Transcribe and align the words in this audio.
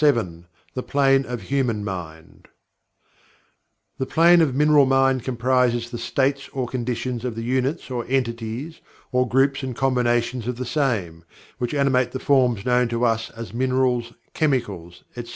The 0.73 0.81
Plane 0.81 1.27
of 1.27 1.43
Human 1.43 1.83
Mind 1.83 2.47
The 3.99 4.07
Plane 4.07 4.41
of 4.41 4.55
Mineral 4.55 4.87
Mind 4.87 5.23
comprises 5.23 5.91
the 5.91 5.99
"states 5.99 6.49
or 6.53 6.65
conditions" 6.67 7.23
of 7.23 7.35
the 7.35 7.43
units 7.43 7.91
or 7.91 8.07
entities, 8.09 8.81
or 9.11 9.27
groups 9.29 9.61
and 9.61 9.75
combinations 9.75 10.47
of 10.47 10.55
the 10.55 10.65
same, 10.65 11.23
which 11.59 11.75
animate 11.75 12.13
the 12.13 12.19
forms 12.19 12.65
known 12.65 12.87
to 12.87 13.05
us 13.05 13.29
as 13.29 13.53
"minerals, 13.53 14.13
chemicals, 14.33 15.03
etc." 15.15 15.29